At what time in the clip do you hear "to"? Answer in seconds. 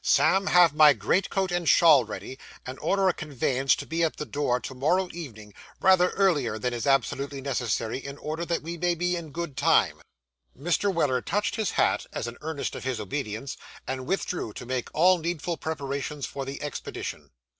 3.75-3.85, 4.59-4.73, 14.53-14.65